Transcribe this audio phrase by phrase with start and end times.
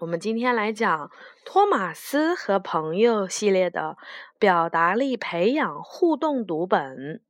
[0.00, 1.10] 我们今天来讲
[1.44, 3.98] 托马斯和朋友系列的
[4.38, 7.22] 表达力培养互动读本。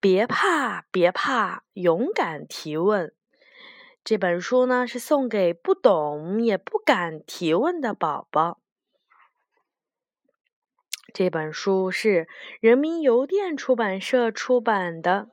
[0.00, 3.12] 别怕，别怕，勇敢提问。
[4.02, 8.58] 这本书呢是送给不懂也不敢提问的宝宝。
[11.12, 12.26] 这本书是
[12.60, 15.28] 人民邮电出版社出版的。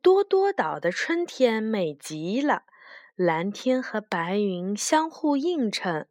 [0.00, 2.62] 多多岛的春天美极了，
[3.16, 6.06] 蓝天和白云相互映衬，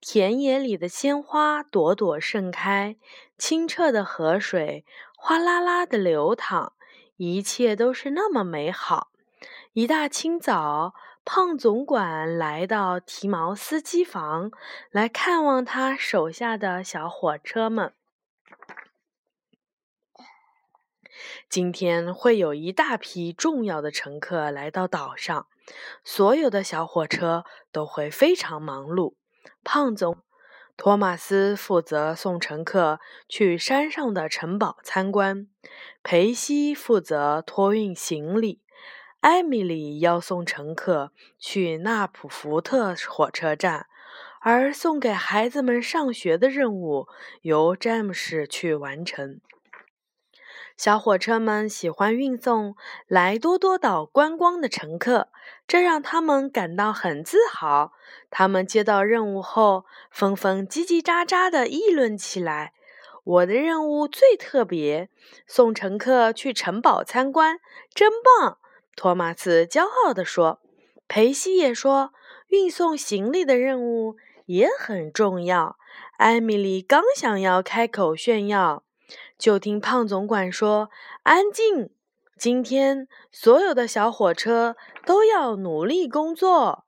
[0.00, 2.96] 田野里的鲜花朵朵盛开，
[3.36, 4.86] 清澈的河水
[5.16, 6.72] 哗啦啦的流淌，
[7.16, 9.10] 一切都是那么美好。
[9.74, 14.50] 一大清早，胖总管来到提毛司机房，
[14.90, 17.92] 来看望他手下的小火车们。
[21.48, 25.46] 今天会有一大批重要的乘客来到岛上，
[26.04, 29.14] 所有的小火车都会非常忙碌。
[29.64, 30.18] 胖总，
[30.76, 35.48] 托马斯负责送乘客去山上的城堡参观，
[36.02, 38.60] 裴西负责托运行李，
[39.20, 43.86] 艾米丽要送乘客去纳普福特火车站，
[44.40, 47.08] 而送给孩子们上学的任务
[47.42, 49.40] 由詹姆士去完成。
[50.76, 55.28] 小火车们喜欢运送来多多岛观光的乘客，
[55.66, 57.92] 这让他们感到很自豪。
[58.30, 62.74] 他们接到任务后，纷纷叽叽喳喳地议论起来
[63.24, 65.08] ：“我的任务最特别，
[65.46, 67.58] 送乘客去城堡参观，
[67.94, 68.58] 真棒！”
[68.94, 70.60] 托马斯骄傲地说。
[71.08, 72.12] 裴西也说
[72.48, 75.78] ：“运送行李的任务也很重要。”
[76.18, 78.82] 艾米丽刚想要开口炫耀。
[79.38, 80.90] 就听胖总管说
[81.24, 81.90] ：“安静！
[82.38, 86.84] 今天所有的小火车都要努力工作。”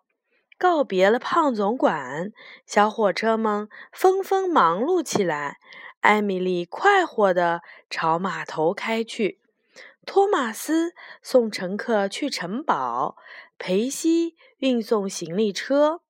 [0.59, 2.33] 告别了胖总管，
[2.67, 5.59] 小火车们纷纷忙碌起来。
[6.01, 9.41] 艾米丽快活地朝码头开去，
[10.05, 13.17] 托马斯送乘客去城堡，
[13.57, 16.01] 裴西运送行李车，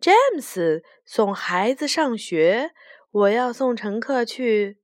[0.00, 2.72] 詹姆斯送孩子上学。
[3.10, 4.79] 我要送乘客去。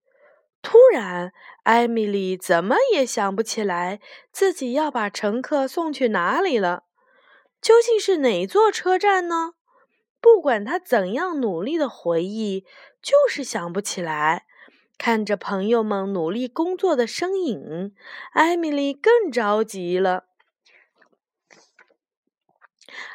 [0.68, 1.32] 突然，
[1.62, 4.00] 艾米丽怎么也想不起来
[4.32, 6.82] 自己要把乘客送去哪里了。
[7.62, 9.52] 究竟是哪座车站呢？
[10.20, 12.66] 不管她怎样努力的回忆，
[13.00, 14.46] 就是想不起来。
[14.98, 17.94] 看着朋友们努力工作的身影，
[18.32, 20.24] 艾米丽更着急了。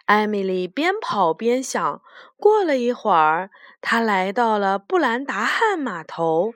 [0.05, 2.01] 艾米丽边跑边想。
[2.37, 3.51] 过了一会儿，
[3.81, 6.53] 她来到了布兰达汉码头。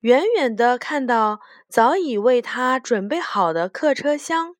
[0.00, 4.56] 远远的看到早已为他准备好的客车厢，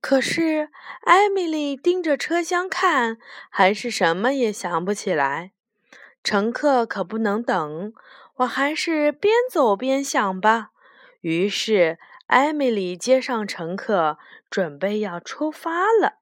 [0.00, 0.70] 可是
[1.02, 3.18] 艾米丽盯着车厢看，
[3.50, 5.52] 还是什么也想不起来。
[6.22, 7.92] 乘客可不能等，
[8.36, 10.70] 我还是边走边想吧。
[11.20, 14.18] 于是艾米丽接上乘客，
[14.50, 16.14] 准备要出发了。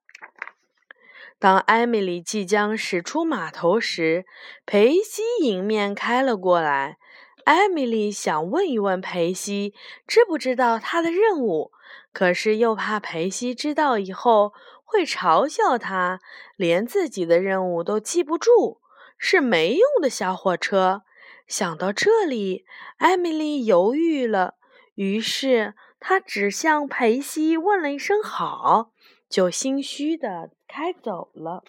[1.38, 4.26] 当艾米丽即将驶出码头时，
[4.64, 6.98] 裴西迎面开了过来。
[7.44, 9.74] 艾米丽想问一问裴西，
[10.06, 11.72] 知不知道她的任务，
[12.12, 14.52] 可是又怕裴西知道以后
[14.84, 16.20] 会嘲笑她，
[16.56, 18.80] 连自己的任务都记不住，
[19.18, 21.02] 是没用的小火车。
[21.48, 22.64] 想到这里，
[22.98, 24.54] 艾米丽犹豫了，
[24.94, 28.92] 于是她只向裴西问了一声好，
[29.28, 31.64] 就心虚的开走了。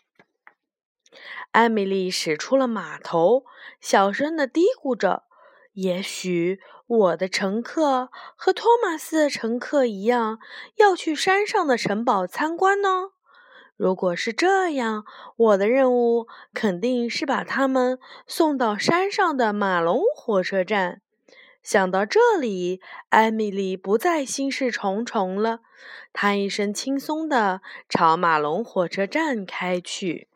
[1.52, 3.46] 艾米丽驶出了码头，
[3.82, 5.24] 小声的嘀咕着。
[5.74, 10.40] 也许我的乘客和托马斯的乘客一样，
[10.78, 13.10] 要去山上的城堡参观呢。
[13.76, 15.04] 如果是这样，
[15.36, 17.98] 我的任务肯定是把他们
[18.28, 21.02] 送到山上的马龙火车站。
[21.64, 22.80] 想到这里，
[23.10, 25.62] 艾米丽不再心事重重了，
[26.12, 30.28] 她一身轻松地朝马龙火车站开去。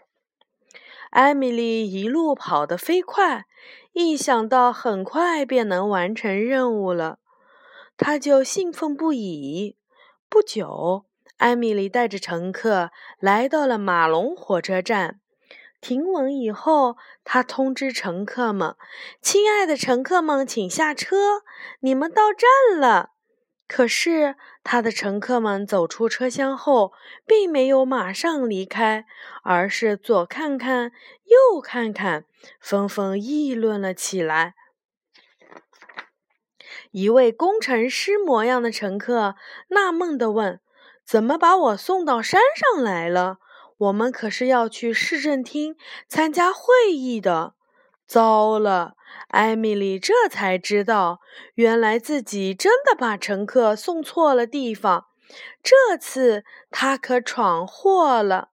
[1.11, 3.45] 艾米丽一路跑得飞快。
[3.93, 7.17] 一想到很快便能完成任务了，
[7.97, 9.75] 他就兴奋不已。
[10.29, 11.05] 不久，
[11.37, 15.19] 艾米丽带着乘客来到了马龙火车站。
[15.81, 18.75] 停稳以后，他通知乘客们
[19.21, 21.43] ：“亲爱的乘客们，请下车，
[21.79, 23.11] 你们到站了。”
[23.67, 26.93] 可是，他的乘客们走出车厢后，
[27.25, 29.05] 并没有马上离开，
[29.43, 30.91] 而是左看看，
[31.25, 32.25] 右看看，
[32.59, 34.55] 纷纷议论了起来。
[36.91, 39.35] 一位工程师模样的乘客
[39.67, 40.61] 纳闷地问
[41.05, 43.39] ：“怎么把我送到山上来了？
[43.77, 45.75] 我们可是要去市政厅
[46.07, 47.53] 参加会议的。
[48.07, 48.96] 糟了！
[49.29, 51.19] 艾米丽这才知道，
[51.55, 55.07] 原来自己真的把乘客送错了地方。
[55.61, 58.49] 这次她可闯祸了。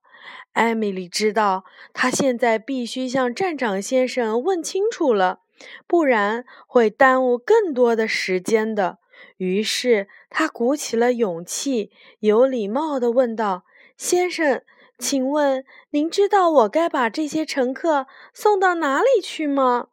[0.53, 1.63] 艾米丽知道，
[1.93, 5.39] 她现在必须向站长先生问清楚了，
[5.87, 8.99] 不然会耽误更多的时间的。
[9.37, 13.63] 于是，她鼓起了勇气，有礼貌地问道
[13.97, 14.61] ：“先生。”
[14.97, 19.87] 请问您知道我该把这些乘客送到哪里去吗？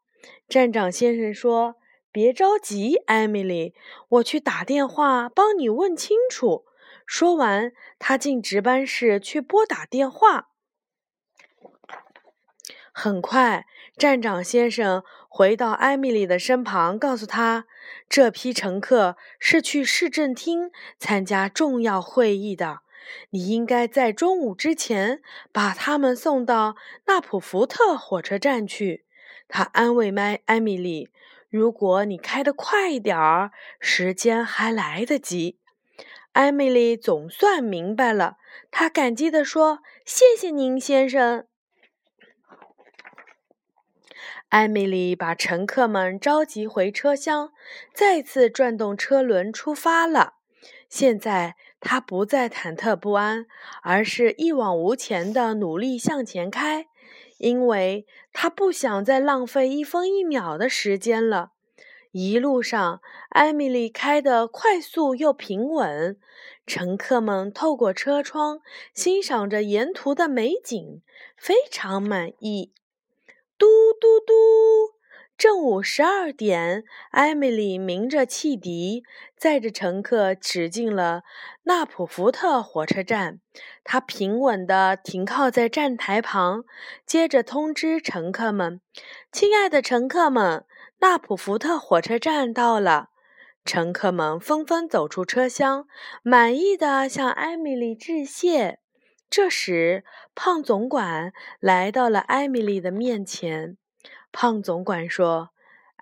[0.48, 1.76] 站长先生说
[2.12, 3.74] ：“别着急，艾米丽，
[4.08, 6.64] 我去打电话帮你问清楚。”
[7.06, 10.50] 说完，他进值班室去拨打电话。
[12.92, 13.66] 很快，
[13.96, 17.66] 站长先生回到艾米丽的身旁，告诉她
[18.08, 22.80] ：“这批乘客是去市政厅参加重要会议的。”
[23.30, 26.76] 你应该在中午之前把他们送到
[27.06, 29.04] 纳普福特火车站去。
[29.54, 31.10] 他安慰麦艾米丽
[31.50, 35.58] ：“如果你开得快一点儿，时间还来得及。”
[36.32, 38.38] 艾米丽总算明白了，
[38.70, 41.44] 她感激地说：“谢谢您，先生。”
[44.48, 47.52] 艾米丽把乘客们召集回车厢，
[47.92, 50.36] 再次转动车轮出发了。
[50.88, 51.56] 现在。
[51.84, 53.46] 她不再忐忑不安，
[53.82, 56.86] 而是一往无前的努力向前开，
[57.42, 61.50] 因为他不想再浪费一分一秒的时间了。
[62.12, 63.00] 一路上，
[63.30, 66.16] 艾米丽开得快速又平稳，
[66.68, 68.60] 乘客们透过车窗
[68.94, 71.02] 欣赏着沿途的美景，
[71.36, 72.72] 非常满意。
[73.58, 73.66] 嘟
[74.00, 74.32] 嘟嘟。
[75.42, 79.02] 正午十二点，艾米丽鸣着汽笛，
[79.36, 81.24] 载着乘客驶进了
[81.64, 83.40] 纳普福特火车站。
[83.82, 86.62] 她平稳地停靠在站台旁，
[87.04, 88.80] 接着通知乘客们
[89.32, 90.64] ：“亲爱的乘客们，
[91.00, 93.08] 纳普福特火车站到了。”
[93.66, 95.88] 乘客们纷纷走出车厢，
[96.22, 98.78] 满意的向艾米丽致谢。
[99.28, 100.04] 这时，
[100.36, 103.76] 胖总管来到了艾米丽的面前。
[104.32, 105.50] 胖总管说：“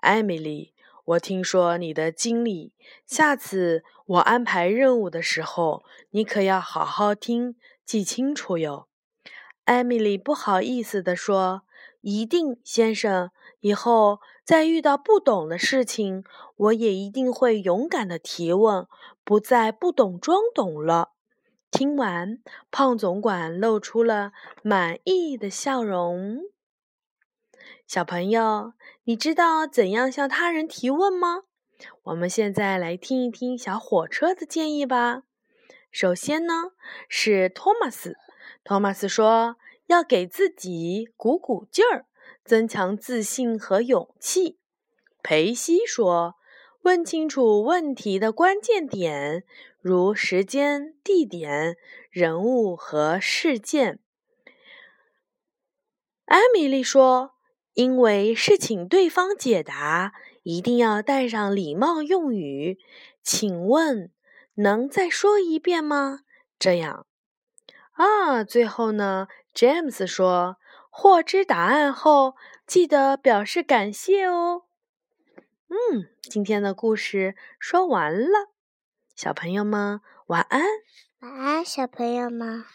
[0.01, 0.73] 艾米丽，
[1.03, 2.71] 我听说你的经历，
[3.05, 8.87] 下次我安排任务的时候，你可要好好听，记清楚哟。”
[9.65, 11.63] 艾米丽不好意思地说
[12.01, 13.31] ：“一定，先生。
[13.59, 16.23] 以后再遇到不懂的事情，
[16.55, 18.87] 我也一定会勇敢的提问，
[19.23, 21.11] 不再不懂装懂了。”
[21.69, 22.39] 听完，
[22.71, 24.31] 胖总管露出了
[24.63, 26.41] 满意的笑容。
[27.93, 28.71] 小朋友，
[29.03, 31.41] 你知道怎样向他人提问吗？
[32.03, 35.23] 我们现在来听一听小火车的建议吧。
[35.91, 36.71] 首先呢，
[37.09, 38.15] 是托马斯。
[38.63, 39.57] 托马斯说
[39.87, 42.05] 要给自己鼓鼓劲儿，
[42.45, 44.57] 增强自信和勇气。
[45.21, 46.35] 裴西说，
[46.83, 49.43] 问清楚问题的关键点，
[49.81, 51.75] 如时间、地点、
[52.09, 53.99] 人物和事件。
[56.23, 57.33] 艾米丽说。
[57.73, 60.13] 因为是请对方解答，
[60.43, 62.77] 一定要带上礼貌用语。
[63.23, 64.11] 请问
[64.55, 66.21] 能再说一遍吗？
[66.59, 67.05] 这样
[67.93, 68.43] 啊。
[68.43, 70.57] 最后呢，James 说
[70.89, 74.63] ：“获知答案后，记得表示感谢哦。”
[75.69, 78.49] 嗯，今天的故事说完了，
[79.15, 80.61] 小朋友们晚安。
[81.19, 82.65] 晚安，小朋友们。